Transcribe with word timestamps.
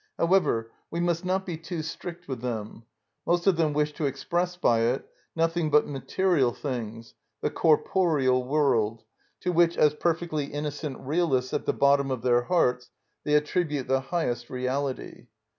However, 0.17 0.71
we 0.89 0.99
must 0.99 1.23
not 1.25 1.45
be 1.45 1.57
too 1.57 1.83
strict 1.83 2.27
with 2.27 2.41
them; 2.41 2.85
most 3.23 3.45
of 3.45 3.55
them 3.55 3.71
wish 3.71 3.93
to 3.93 4.07
express 4.07 4.57
by 4.57 4.79
it 4.79 5.07
nothing 5.35 5.69
but 5.69 5.85
material 5.87 6.53
things, 6.53 7.13
the 7.41 7.51
corporeal 7.51 8.43
world, 8.43 9.03
to 9.41 9.51
which, 9.51 9.77
as 9.77 9.93
perfectly 9.93 10.45
innocent 10.45 10.97
realists 10.99 11.53
at 11.53 11.67
the 11.67 11.73
bottom 11.73 12.09
of 12.09 12.23
their 12.23 12.41
hearts, 12.41 12.89
they 13.25 13.35
attribute 13.35 13.87
the 13.87 14.01
highest 14.01 14.49
reality. 14.49 15.27